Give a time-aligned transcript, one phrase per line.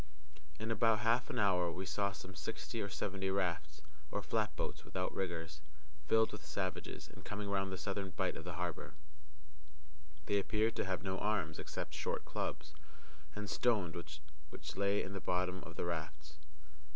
[0.59, 5.13] In about half an hour we saw some sixty or seventy rafts, or flatboats, without
[5.13, 5.61] riggers,
[6.07, 8.95] filled with savages, and coming round the southern bight of the harbor.
[10.25, 12.73] They appeared to have no arms except short clubs,
[13.35, 13.93] and stones
[14.49, 16.33] which lay in the bottom of the rafts.